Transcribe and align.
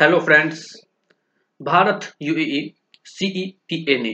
Hello 0.00 0.18
friends 0.20 0.60
Bharat 1.60 2.04
UAE 2.22 2.60
CEPA 3.04 3.98
ने 3.98 4.12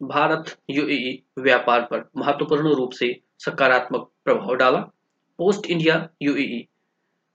Bharat 0.00 0.50
UAE 0.70 1.12
व्यापार 1.38 1.82
पर 1.82 2.02
महत्वपूर्ण 2.16 2.74
रूप 2.74 2.92
से 2.92 3.12
सकारात्मक 3.38 4.10
प्रभाव 4.24 4.54
डाला। 4.54 4.78
पोस्ट 5.38 5.66
इंडिया 5.66 6.08
यूएई 6.22 6.66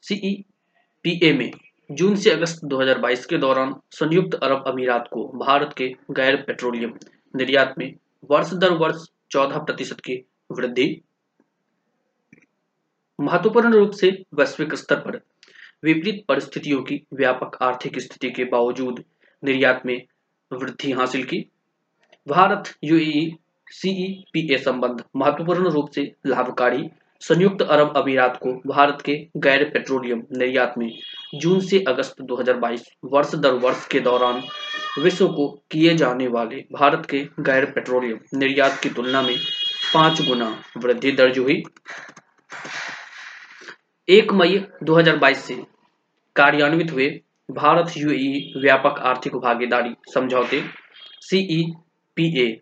सीईपीए 0.02 1.34
में 1.34 1.50
जून 1.90 2.16
से 2.16 2.32
अगस्त 2.32 2.66
2022 2.66 3.26
के 3.26 3.38
दौरान 3.38 3.76
संयुक्त 3.92 4.36
अरब 4.36 4.68
अमीरात 4.68 5.10
को 5.14 5.26
भारत 5.46 5.74
के 5.78 5.88
गैर 6.12 6.44
पेट्रोलियम 6.48 6.94
निर्यात 7.36 7.76
में 7.78 7.94
वर्ष 8.32 8.54
दर 8.54 8.74
वर्ष 8.78 9.08
14 9.32 9.66
प्रतिशत 9.66 10.00
की 10.00 10.24
वृद्धि। 10.52 11.02
महत्वपूर्ण 13.20 13.74
रूप 13.74 13.92
से 13.92 14.24
वैश्विक 14.34 14.76
स्तर 14.76 15.00
पर 15.00 15.22
विपरीत 15.84 16.24
परिस्थितियों 16.28 16.82
की 16.82 17.02
व्यापक 17.14 17.58
आर्थिक 17.62 18.00
स्थिति 18.00 18.30
के 18.30 18.44
बावजूद 18.44 19.04
निर्यात 19.44 19.82
में 19.86 20.02
वृद्धि 20.52 20.92
हासिल 20.92 21.24
की। 21.24 21.46
भारत 22.28 22.74
यूएई 22.84 23.32
सीईपीए 23.72 24.58
संबंध 24.58 25.04
महत्वपूर्ण 25.16 25.70
रूप 25.70 25.90
से 25.90 26.12
लाभकारी 26.28 26.90
संयुक्त 27.22 27.62
अरब 27.62 27.98
अमीरात 27.98 28.40
को 28.44 28.54
भारत 28.70 29.02
के 29.06 29.16
गैर 29.38 29.64
पेट्रोलियम 29.64 30.24
निर्यात 30.32 30.74
में 30.78 30.90
जून 31.36 31.60
से 31.60 31.84
अगस्त 31.88 32.22
2022 32.22 32.82
वर्ष 33.06 33.36
दर 33.36 33.54
वर्ष 33.54 33.88
के 33.88 34.00
दौरान 34.00 34.44
विश्व 35.00 35.28
को 35.28 35.48
किए 35.72 35.94
जाने 35.94 36.28
वाले 36.28 36.56
भारत 36.56 37.08
के 37.10 37.20
गैर 37.40 37.66
पेट्रोलियम 37.66 38.20
निर्यात 38.34 38.80
की 38.80 38.90
तुलना 38.90 39.22
में 39.22 39.36
पाँच 39.94 40.22
गुना 40.22 40.64
वृद्धि 40.78 41.12
दर्ज 41.12 41.40
हुई। 41.40 41.64
एक 44.08 44.34
मई 44.34 44.66
2022 44.84 45.38
से 45.38 45.73
कार्यान्वित 46.36 46.92
हुए। 46.92 47.22
भारत 47.52 47.94
यूएई 47.98 48.54
व्यापक 48.58 49.00
आर्थिक 49.00 49.36
भागीदारी 49.36 49.96
समझौते। 50.14 50.64
सीईपीए 51.22 52.62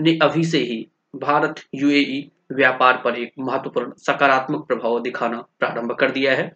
ने 0.00 0.18
अभी 0.22 0.44
से 0.44 0.58
ही 0.58 0.86
भारत 1.16 1.54
यूएई 1.74 2.30
व्यापार 2.52 3.02
पर 3.04 3.18
एक 3.18 3.32
महत्वपूर्ण 3.38 3.92
सकारात्मक 3.96 4.66
प्रभाव 4.66 5.00
दिखाना 5.00 5.44
प्रारंभ 5.58 5.92
कर 5.92 6.10
दिया 6.10 6.34
है। 6.34 6.52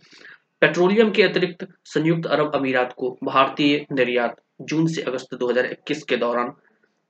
पेट्रोलियम 0.61 1.11
के 1.11 1.23
अतिरिक्त 1.23 1.67
संयुक्त 1.85 2.27
अरब 2.27 2.55
अमीरात 2.55 2.95
को 2.97 3.19
भारतीय 3.25 3.87
निर्यात 3.93 4.37
जून 4.63 4.87
से 4.87 5.03
अगस्त 5.03 5.35
2021 5.35 6.03
के 6.03 6.17
दौरान 6.17 6.53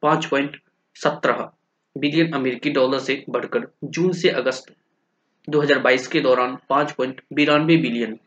5.17 0.03 1.53
बिलियन 1.98 2.33
अमेरिकी 2.33 2.70
डॉलर 2.70 2.98
से 2.98 3.25
बढ़कर 3.31 3.67
जून 3.85 4.13
से 4.13 4.31
अगस्त 4.31 4.75
2022 5.48 6.07
के 6.07 6.20
दौरान 6.20 6.59
पाँच 6.69 6.95
बिलियन 7.01 8.19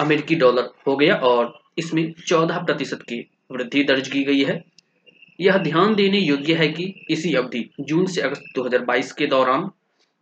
अमेरिकी 0.00 0.34
डॉलर 0.34 0.70
हो 0.86 0.96
गया 0.96 1.14
और 1.24 1.52
इसमें 1.78 2.02
14 2.20 2.64
प्रतिशत 2.66 3.02
की 3.02 3.20
वृद्धि 3.52 3.84
दर्ज 3.84 4.08
की 4.08 4.22
गई 4.24 4.42
है। 4.44 4.62
यह 5.40 5.56
ध्यान 5.58 5.94
देने 5.94 6.18
योग्य 6.18 6.54
है 6.54 6.68
कि 6.68 6.92
इसी 7.10 7.34
अवधि 7.34 7.68
जून 7.80 8.06
से 8.06 8.20
अगस्त 8.20 8.42
2022 8.56 9.12
के 9.12 9.26
दौरान 9.26 9.70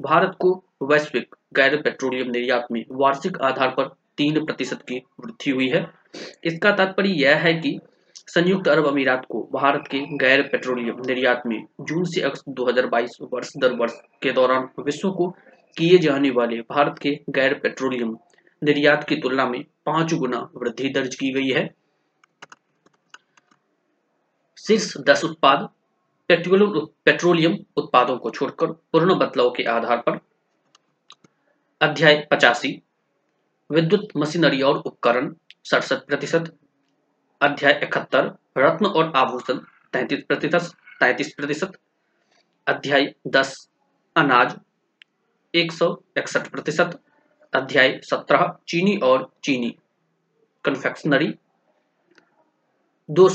भारत 0.00 0.36
को 0.40 0.52
वैश्विक 0.82 1.34
गैर 1.54 1.76
पेट्रोलियम 1.76 2.30
निर्यात 2.30 2.66
में 2.72 2.84
वार्षिक 2.92 3.36
आधार 3.42 3.68
पर 3.68 3.88
तीन 4.18 4.44
प्रतिशत 4.44 4.82
की 4.88 4.96
वृद्धि 5.20 5.50
हुई 5.50 5.68
है। 5.68 5.86
इसका 6.44 6.70
तात्पर्य 6.70 7.10
यह 7.22 7.36
है 7.36 7.52
कि 7.54 7.78
संयुक्त 8.28 8.68
अरब 8.68 8.86
अमीरात 8.86 9.24
को 9.28 9.40
भारत 9.52 9.84
के 9.90 9.98
गैर 10.18 10.42
पेट्रोलियम 10.42 11.00
निर्यात 11.06 11.42
में 11.46 11.62
जून 11.80 12.04
से 12.04 12.20
अगस्त 12.20 12.44
2022 12.50 13.16
वर्ष 13.32 13.50
दर 13.56 13.72
वर्ष 13.72 13.92
के 14.22 14.32
दौरान 14.32 14.68
विश्व 14.84 15.10
को 15.10 15.28
किए 15.76 15.98
जाने 15.98 16.30
वाले 16.30 16.56
भारत 16.70 16.98
के 17.02 17.10
गैर 17.30 17.54
पेट्रोलियम 17.54 18.16
निर्यात 18.62 19.04
की 19.08 19.16
तुलना 19.16 19.46
में 19.46 19.64
पाँच 19.86 20.14
गुना 20.14 20.38
वृद्धि 20.56 20.88
दर्ज 20.88 21.14
की 21.14 21.32
गई 21.32 21.48
है। 21.48 21.74
शीर्ष 24.58 24.96
दस 24.96 25.24
उत्पाद 25.24 25.68
पेट्रोलियम 26.28 26.86
पेट्रोलियम 27.04 27.56
उत्पादों 27.76 28.16
को 28.18 28.30
छोड़कर 28.30 28.66
पूर्ण 28.66 29.14
बदलाव 29.14 29.50
के 29.50 29.62
आधार 29.62 29.96
पर। 29.96 30.18
अध्याय 31.80 32.28
पचासी, 32.30 32.82
विद्युत 33.70 34.08
मशीनरी 34.16 34.62
और 34.62 34.76
उपकरण, 34.76 35.34
सड़सठ 35.64 35.96
प्रतिशत। 35.96 36.56
अध्याय 37.40 37.80
इकहत्तर, 37.82 38.38
रत्न 38.58 38.86
और 38.86 39.12
आभूषण, 39.16 39.58
तैतीस 39.92 40.24
प्रतिशत 40.28 40.74
तैतीस 41.00 41.34
प्रतिशत। 41.34 41.72
अध्याय 42.66 43.14
दस, 43.26 43.70
अनाज, 44.16 44.56
एक 45.54 45.72
सौ 45.72 45.96
इकसठ 46.16 46.50
प्रतिशत। 46.50 47.00
अध्याय 47.54 48.00
सत्रह, 48.04 48.58
चीनी 48.68 48.96
और 48.96 49.32
चीनी। 49.44 49.76
कन्फेक्शनरी 50.64 51.34
दो 53.10 53.28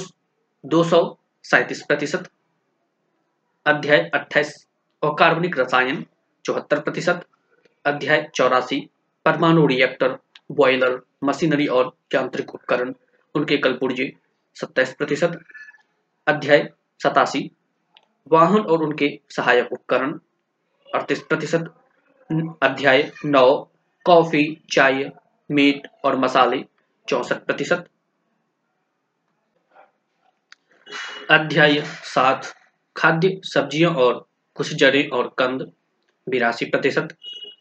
दो 0.65 0.83
सौ 0.83 1.17
सैतीस 1.43 1.83
प्रतिशत। 1.83 2.29
अध्याय 3.65 4.09
अट्ठाईस, 4.13 4.67
अकार्बनिक 5.03 5.59
रसायन, 5.59 6.05
चौहत्तर 6.45 6.81
प्रतिशत। 6.81 7.25
अध्याय 7.85 8.31
चौरासी, 8.35 8.89
परमाणु 9.25 9.67
रिएक्टर 9.67 10.19
बॉयलर 10.51 11.01
मशीनरी 11.23 11.67
और 11.67 11.97
यांत्रिक 12.13 12.55
उपकरण, 12.55 12.93
उनके 13.35 13.57
कल 13.57 13.73
पुर्जे 13.73 14.13
सत्ताईस 14.55 14.95
प्रतिशत। 14.95 15.39
अध्याय 16.27 16.73
सतासी, 17.03 17.51
वाहन 18.27 18.59
और 18.59 18.83
उनके 18.83 19.19
सहायक 19.29 19.73
उपकरण, 19.73 20.19
अड़तीस 20.95 21.21
प्रतिशत। 21.21 21.73
अध्याय 22.61 23.11
नौ 23.25 23.71
कॉफ़ी, 24.07 24.57
चाय, 24.71 25.09
मीट 25.49 25.87
और 26.05 26.15
मसाले 26.15 26.63
चौसठ 27.07 27.45
प्रतिशत। 27.45 27.87
अध्याय 31.31 31.81
सात, 32.05 32.53
खाद्य 32.95 33.39
सब्ज़ियाँ 33.43 33.91
और 33.95 34.25
कुछ 34.57 34.73
जड़ें 34.73 35.09
और 35.09 35.27
कंद, 35.37 35.71
बिरासी 36.27 36.65
प्रतिशत। 36.65 37.15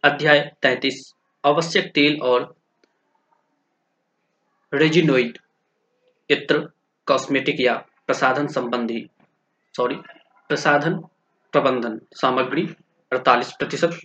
अध्याय 0.04 0.40
तैतीस, 0.62 1.12
आवश्यक 1.44 1.90
तेल 1.94 2.20
और 2.22 2.54
रेजिनोइड, 4.72 5.38
इत्र, 6.30 6.58
कॉस्मेटिक 7.06 7.60
या 7.60 7.74
प्रसाधन 8.06 8.46
संबंधी 8.46 9.06
सॉरी 9.74 9.96
प्रसाधन 10.50 10.98
प्रबंधन 11.52 12.00
सामग्री 12.14 12.68
अड़तालीस 13.12 13.52
प्रतिशत। 13.52 13.98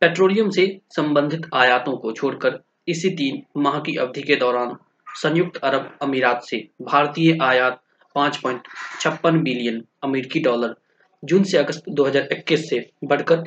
पेट्रोलियम 0.00 0.50
से 0.50 0.80
संबंधित 0.90 1.42
आयातों 1.54 1.96
को 1.96 2.12
छोड़कर 2.12 2.58
इसी 2.88 3.10
तीन 3.10 3.42
माह 3.56 3.78
की 3.80 3.96
अवधि 3.96 4.22
के 4.22 4.36
दौरान 4.36 4.76
संयुक्त 5.14 5.56
अरब 5.56 5.98
अमीरात 6.02 6.42
से 6.44 6.68
भारतीय 6.82 7.38
आयात 7.42 7.80
पाँच 8.14 8.36
पॉइंट 8.36 8.68
छप्पन 9.00 9.40
बिलियन 9.42 9.82
अमेरिकी 10.04 10.40
डॉलर 10.40 10.74
जून 11.24 11.42
से 11.44 11.58
अगस्त 11.58 11.82
2021 11.90 12.56
से 12.56 12.90
बढ़कर 13.04 13.44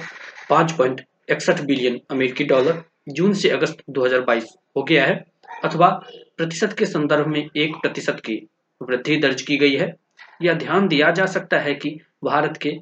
पाँच 0.49 0.71
पॉइंट 0.71 1.01
इकसठ 1.29 1.61
बिलियन 1.61 1.99
अमेरिकी 2.11 2.43
डॉलर 2.43 2.83
जून 3.09 3.33
से 3.33 3.49
अगस्त 3.49 3.77
2022 3.89 4.43
हो 4.77 4.83
गया 4.83 5.05
है, 5.05 5.25
अथवा 5.63 5.89
प्रतिशत 6.37 6.73
के 6.73 6.85
संदर्भ 6.85 7.27
में 7.27 7.49
एक 7.57 7.75
प्रतिशत 7.75 8.21
की 8.25 8.47
वृद्धि 8.81 9.17
दर्ज 9.17 9.41
की 9.41 9.57
गई 9.57 9.75
है। 9.75 9.95
यह 10.41 10.53
ध्यान 10.53 10.87
दिया 10.87 11.11
जा 11.11 11.25
सकता 11.25 11.59
है 11.59 11.73
कि 11.73 11.99
भारत 12.23 12.57
के 12.57 12.77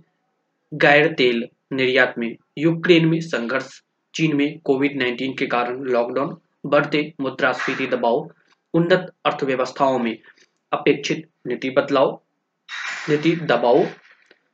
गैर 0.74 1.14
तेल 1.14 1.48
निर्यात 1.74 2.14
में 2.18 2.36
यूक्रेन 2.58 3.06
में 3.06 3.20
संघर्ष, 3.22 3.82
चीन 4.14 4.36
में 4.36 4.60
कोविड 4.60 4.98
19 4.98 5.34
के 5.40 5.46
कारण 5.46 5.84
लॉकडाउन, 5.84 6.38
बढ़ते 6.66 7.14
मुद्रास्फीति 7.22 7.88
दबाव, 7.88 8.30
उन्नत 8.74 9.14
अर्थव्यवस्थाओं 9.26 10.00
में 10.00 10.18
अपेक्षित 10.72 11.28
नीति 11.48 11.70
बदलाव, 11.70 12.22
नीति 13.10 13.36
दबाव, 13.36 13.88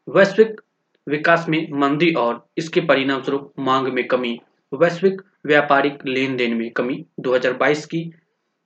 वैश्विक 0.08 0.62
विकास 1.08 1.46
में 1.50 1.68
मंदी 1.72 2.12
और 2.12 2.48
इसके 2.58 2.82
परिणाम 2.82 3.22
स्वरूप 3.22 3.54
मांग 3.60 3.88
में 3.88 4.08
कमी, 4.08 4.40
वैश्विक 4.74 5.22
व्यापारिक 5.46 6.06
लेन 6.06 6.36
देन 6.36 6.54
में 6.54 6.72
कमी। 6.72 7.06
2022 7.20 7.86
की 7.86 8.14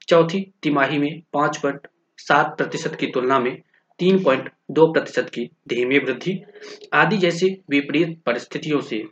चौथी 0.07 0.53
तिमाही 0.63 0.97
में 0.97 1.21
पाँच 1.33 1.57
पॉइंट 1.57 1.87
सात 2.17 2.57
प्रतिशत 2.57 2.95
की 2.95 3.07
तुलना 3.07 3.39
में 3.39 3.61
तीन 3.99 4.23
पॉइंट 4.23 4.49
दो 4.71 4.93
प्रतिशत 4.93 5.29
की 5.29 5.49
धीमी 5.67 5.97
वृद्धि। 5.97 6.43
आदि 6.93 7.17
जैसी 7.17 7.49
विपरीत 7.69 8.21
परिस्थितियों 8.25 8.81
से 8.81 9.03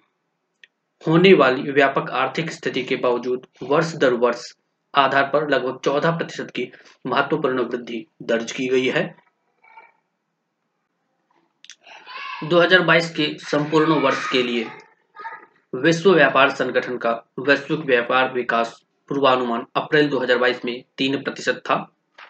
होने 1.02 1.34
वाली 1.34 1.72
व्यापक 1.72 2.10
आर्थिक 2.10 2.52
स्थिति 2.52 2.84
के 2.84 2.96
बावजूद 2.96 3.46
वर्ष 3.64 3.94
दर 3.96 4.14
वर्ष 4.14 4.46
आधार 4.94 5.24
पर 5.24 5.50
लगभग 5.50 5.80
चौदह 5.86 6.12
प्रतिशत 6.12 6.52
की 6.56 6.72
महत्वपूर्ण 7.08 7.64
वृद्धि 7.64 8.06
दर्ज 8.24 8.52
की 8.52 8.68
गई 8.68 8.88
है। 8.88 9.04
2022 12.44 13.10
के 13.10 13.28
संपूर्ण 13.40 14.00
वर्ष 14.02 14.30
के 14.32 14.44
लिए 14.44 14.66
विश्व 15.74 16.14
व्यापार 16.14 16.50
संगठन 16.50 16.98
का 16.98 17.12
वैश्विक 17.40 17.80
व्यापार 17.80 18.34
विकास 18.34 18.80
पूर्वानुमान 19.10 19.66
अप्रैल 19.76 20.10
2022 20.10 20.66
में 20.66 20.84
तीन 20.98 21.22
प्रतिशत 21.24 21.62
था। 21.66 21.78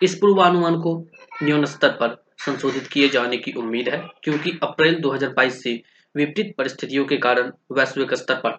इस 0.02 0.16
पूर्वानुमान 0.16 0.80
को 0.80 0.98
न्यून 1.44 1.66
स्तर 1.66 1.90
पर 1.90 2.24
संशोधित 2.38 2.88
किए 2.88 3.10
जाने 3.10 3.38
की 3.38 3.52
उम्मीद 3.52 3.90
है, 3.90 4.02
क्योंकि 4.24 4.60
अप्रैल 4.64 5.00
2022 5.02 5.62
से 5.64 5.82
विपरीत 6.16 6.54
परिस्थितियों 6.58 7.06
के 7.06 7.18
कारण 7.18 7.52
वैश्विक 7.72 8.14
स्तर 8.14 8.36
पर 8.36 8.58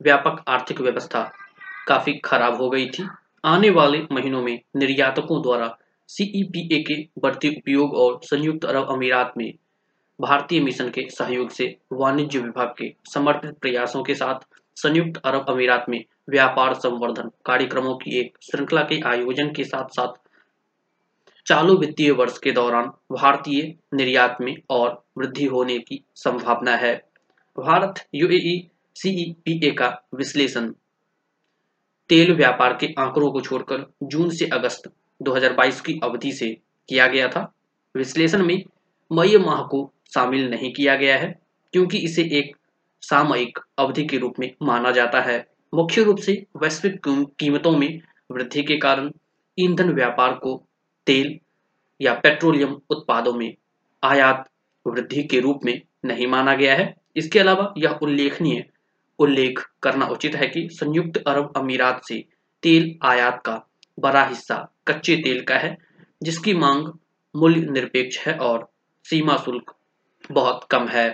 व्यापक 0.00 0.42
आर्थिक 0.48 0.80
व्यवस्था 0.80 1.22
काफ़ी 1.88 2.12
खराब 2.24 2.60
हो 2.60 2.68
गई 2.70 2.86
थी। 2.88 3.06
आने 3.44 3.70
वाले 3.70 3.98
महीनों 4.12 4.42
में 4.42 4.58
निर्यातकों 4.76 5.42
द्वारा 5.42 5.76
सीईपीए 6.08 6.82
के 6.82 7.02
बढ़ते 7.20 7.48
उपयोग 7.48 7.94
और 7.94 8.20
संयुक्त 8.24 8.64
अरब 8.64 8.90
अमीरात 8.90 9.32
में 9.38 9.52
भारतीय 10.18 10.60
मिशन 10.60 10.88
के 10.88 11.06
सहयोग 11.10 11.50
से 11.50 11.76
वाणिज्य 11.92 12.38
विभाग 12.38 12.74
के 12.78 12.92
समर्पित 13.14 13.58
प्रयासों 13.58 14.02
के 14.02 14.14
साथ 14.14 14.46
संयुक्त 14.76 15.20
अरब 15.24 15.46
अमीरात 15.48 15.86
में 15.88 16.04
व्यापार 16.30 16.74
संवर्धन 16.74 17.30
कार्यक्रमों 17.46 17.94
की 17.96 18.18
एक 18.20 18.38
श्रृंखला 18.42 18.82
के 18.82 19.00
आयोजन 19.08 19.52
के 19.52 19.64
साथ 19.64 19.88
साथ 19.88 20.27
चालू 21.48 21.76
वित्तीय 21.76 22.10
वर्ष 22.10 22.38
के 22.38 22.52
दौरान 22.52 22.86
भारतीय 23.12 23.74
निर्यात 23.94 24.38
में 24.40 24.56
और 24.70 25.04
वृद्धि 25.18 25.44
होने 25.44 25.78
की 25.78 26.04
संभावना 26.14 26.76
है। 26.76 26.94
भारत 27.58 27.94
यूएई 28.14 28.70
सीईपीए 28.94 29.70
का 29.70 30.02
विश्लेषण। 30.14 30.72
तेल 32.08 32.34
व्यापार 32.34 32.72
के 32.72 32.94
आंकड़ों 32.98 33.32
को 33.32 33.40
छोड़कर 33.40 33.92
जून 34.02 34.30
से 34.30 34.46
अगस्त 34.46 34.90
2022 35.22 35.80
की 35.80 36.00
अवधि 36.02 36.32
से 36.32 36.56
किया 36.88 37.06
गया 37.06 37.28
था। 37.28 37.54
विश्लेषण 37.96 38.46
में 38.46 38.62
मई 39.12 39.36
माह 39.36 39.62
को 39.62 39.92
शामिल 40.14 40.50
नहीं 40.50 40.72
किया 40.72 40.96
गया 40.96 41.18
है, 41.18 41.38
क्योंकि 41.72 41.98
इसे 41.98 42.22
एक 42.22 42.56
सामयिक 43.02 43.58
अवधि 43.78 44.04
के 44.04 44.18
रूप 44.18 44.34
में 44.38 44.54
माना 44.62 44.90
जाता 44.90 45.20
है। 45.20 45.46
मुख्य 45.74 46.02
रूप 46.02 46.18
से 46.18 46.46
वैश्विक 46.56 47.00
कीमतों 47.38 47.76
में 47.76 48.00
वृद्धि 48.30 48.62
के 48.62 48.76
कारण 48.76 49.10
ईंधन 49.58 49.92
व्यापार 49.92 50.32
को 50.32 50.64
तेल 51.08 51.38
या 52.00 52.14
पेट्रोलियम 52.14 52.80
उत्पादों 52.90 53.32
में 53.32 53.52
आयात 54.02 54.48
वृद्धि 54.86 55.22
के 55.22 55.40
रूप 55.40 55.64
में 55.64 55.80
नहीं 56.04 56.26
माना 56.26 56.54
गया 56.54 56.74
है। 56.74 56.94
इसके 57.16 57.38
अलावा 57.38 57.72
यह 57.78 57.98
उल्लेखनीय 58.02 58.64
उल्लेख 59.18 59.64
करना 59.82 60.06
उचित 60.06 60.34
है 60.34 60.46
कि 60.46 60.68
संयुक्त 60.72 61.22
अरब 61.26 61.52
अमीरात 61.56 62.04
से 62.04 62.24
तेल 62.62 62.94
आयात 63.02 63.42
का 63.46 63.60
बड़ा 63.98 64.24
हिस्सा 64.24 64.56
कच्चे 64.88 65.16
तेल 65.16 65.40
का 65.42 65.54
है, 65.54 65.76
जिसकी 66.22 66.54
मांग 66.54 66.86
मूल्य 67.34 67.66
निरपेक्ष 67.70 68.18
है 68.18 68.34
और 68.38 68.68
सीमा 69.06 69.36
शुल्क 69.36 69.74
बहुत 70.30 70.66
कम 70.70 70.88
है। 70.88 71.08